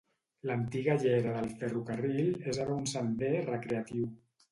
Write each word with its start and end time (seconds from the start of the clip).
L'antiga 0.51 0.95
llera 1.03 1.33
del 1.35 1.51
ferrocarril 1.59 2.31
és 2.53 2.61
ara 2.65 2.79
un 2.79 2.89
sender 2.95 3.31
recreatiu. 3.51 4.09